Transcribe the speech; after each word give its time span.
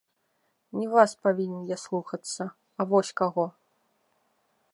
Не 0.77 0.87
вас 0.93 1.11
павінен 1.27 1.67
я 1.75 1.79
слухацца, 1.83 2.43
а 2.79 2.89
вось 2.95 3.15
каго! 3.23 3.45